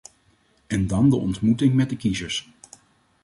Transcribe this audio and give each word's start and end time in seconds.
En 0.67 0.87
dan 0.87 1.09
de 1.09 1.15
ontmoeting 1.15 1.73
met 1.73 1.89
de 1.89 1.97
kiezers. 1.97 2.49